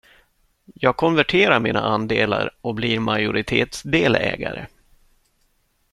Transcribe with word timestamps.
Jag 0.73 0.97
konverterar 0.97 1.59
mina 1.59 1.79
andelar 1.79 2.55
och 2.61 2.75
blir 2.75 2.99
majoritetsdelägare. 2.99 4.65